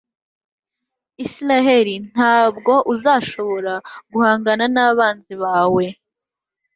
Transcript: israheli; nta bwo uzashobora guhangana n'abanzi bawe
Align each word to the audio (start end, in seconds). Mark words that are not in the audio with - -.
israheli; 1.25 1.95
nta 2.13 2.37
bwo 2.55 2.75
uzashobora 2.93 3.73
guhangana 4.11 4.65
n'abanzi 4.73 5.33
bawe 5.43 5.85